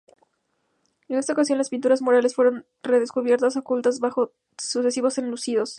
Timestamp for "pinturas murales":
1.69-2.33